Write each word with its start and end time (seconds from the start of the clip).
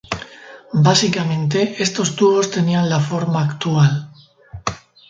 Básicamente, 0.87 1.75
estos 1.83 2.15
tubos 2.15 2.49
tenían 2.49 2.89
la 2.89 2.99
forma 2.99 3.43
actual. 3.43 4.09